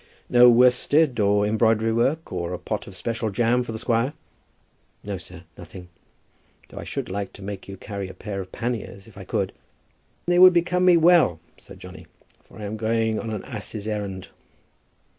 "No 0.29 0.49
worsted 0.49 1.19
or 1.19 1.45
embroidery 1.45 1.93
work, 1.93 2.33
or 2.33 2.53
a 2.53 2.57
pot 2.57 2.87
of 2.87 2.95
special 2.95 3.29
jam 3.29 3.61
for 3.61 3.71
the 3.71 3.77
squire?" 3.77 4.13
"No, 5.03 5.19
sir, 5.19 5.43
nothing; 5.59 5.89
though 6.69 6.79
I 6.79 6.83
should 6.83 7.07
like 7.11 7.33
to 7.33 7.43
make 7.43 7.67
you 7.67 7.77
carry 7.77 8.09
a 8.09 8.15
pair 8.15 8.41
of 8.41 8.51
panniers, 8.51 9.05
if 9.05 9.15
I 9.15 9.25
could." 9.25 9.53
"They 10.25 10.39
would 10.39 10.53
become 10.53 10.85
me 10.85 10.97
well," 10.97 11.39
said 11.59 11.77
Johnny, 11.79 12.07
"for 12.41 12.57
I 12.57 12.63
am 12.63 12.77
going 12.77 13.19
on 13.19 13.29
an 13.29 13.45
ass's 13.45 13.87
errand." 13.87 14.29